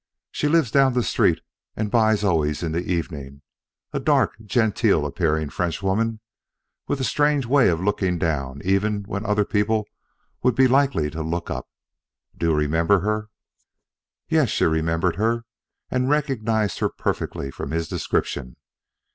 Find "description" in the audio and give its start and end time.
17.87-18.55